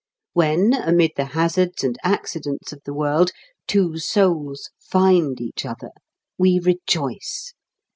[0.33, 3.29] When, amid the hazards and accidents of the world,
[3.67, 5.91] two souls "find each other,"
[6.39, 7.53] we rejoice.